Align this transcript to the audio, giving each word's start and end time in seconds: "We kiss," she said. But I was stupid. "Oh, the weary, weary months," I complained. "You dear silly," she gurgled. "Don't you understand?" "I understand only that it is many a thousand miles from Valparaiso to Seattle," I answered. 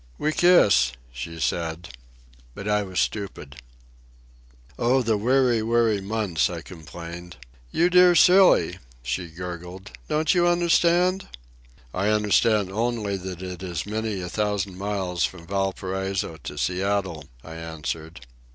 "We 0.17 0.31
kiss," 0.33 0.93
she 1.11 1.39
said. 1.39 1.89
But 2.55 2.67
I 2.67 2.81
was 2.81 2.99
stupid. 2.99 3.57
"Oh, 4.79 5.03
the 5.03 5.15
weary, 5.15 5.61
weary 5.61 6.01
months," 6.01 6.49
I 6.49 6.61
complained. 6.63 7.37
"You 7.69 7.87
dear 7.87 8.15
silly," 8.15 8.79
she 9.03 9.27
gurgled. 9.27 9.91
"Don't 10.07 10.33
you 10.33 10.47
understand?" 10.47 11.27
"I 11.93 12.07
understand 12.07 12.71
only 12.71 13.15
that 13.17 13.43
it 13.43 13.61
is 13.61 13.85
many 13.85 14.21
a 14.21 14.27
thousand 14.29 14.75
miles 14.75 15.23
from 15.23 15.45
Valparaiso 15.45 16.37
to 16.45 16.57
Seattle," 16.57 17.25
I 17.43 17.53
answered. 17.57 18.21